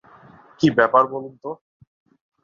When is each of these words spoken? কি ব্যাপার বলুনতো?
কি 0.59 0.67
ব্যাপার 0.77 1.03
বলুনতো? 1.13 1.49